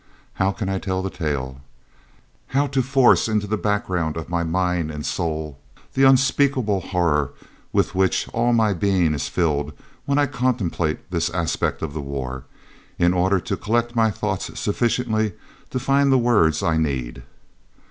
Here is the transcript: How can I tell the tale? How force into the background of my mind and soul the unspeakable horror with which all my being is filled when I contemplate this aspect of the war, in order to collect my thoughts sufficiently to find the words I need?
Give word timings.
How 0.41 0.51
can 0.51 0.67
I 0.67 0.79
tell 0.79 1.03
the 1.03 1.11
tale? 1.11 1.61
How 2.47 2.67
force 2.67 3.27
into 3.27 3.45
the 3.45 3.55
background 3.55 4.17
of 4.17 4.29
my 4.29 4.43
mind 4.43 4.89
and 4.89 5.05
soul 5.05 5.59
the 5.93 6.05
unspeakable 6.05 6.79
horror 6.81 7.33
with 7.71 7.93
which 7.93 8.27
all 8.29 8.51
my 8.51 8.73
being 8.73 9.13
is 9.13 9.29
filled 9.29 9.73
when 10.05 10.17
I 10.17 10.25
contemplate 10.25 11.11
this 11.11 11.29
aspect 11.29 11.83
of 11.83 11.93
the 11.93 12.01
war, 12.01 12.45
in 12.97 13.13
order 13.13 13.39
to 13.41 13.55
collect 13.55 13.95
my 13.95 14.09
thoughts 14.09 14.59
sufficiently 14.59 15.33
to 15.69 15.77
find 15.79 16.11
the 16.11 16.17
words 16.17 16.63
I 16.63 16.77
need? 16.77 17.21